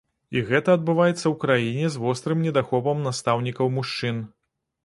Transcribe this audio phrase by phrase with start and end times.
[0.39, 4.17] І гэта адбываецца ў краіне з вострым недахопам настаўнікаў-мужчын.